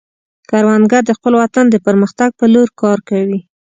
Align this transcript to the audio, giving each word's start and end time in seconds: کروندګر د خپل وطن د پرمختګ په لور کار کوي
کروندګر 0.49 1.01
د 1.05 1.11
خپل 1.17 1.33
وطن 1.41 1.65
د 1.69 1.75
پرمختګ 1.85 2.29
په 2.39 2.45
لور 2.53 2.67
کار 2.81 2.97
کوي 3.09 3.39